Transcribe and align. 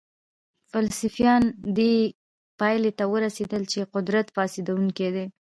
فلسفیانو 0.71 1.49
دې 1.77 1.93
پایلې 2.59 2.91
ته 2.99 3.03
ورسېدل 3.13 3.61
چې 3.71 3.89
قدرت 3.93 4.27
فاسدونکی 4.35 5.09
دی. 5.15 5.25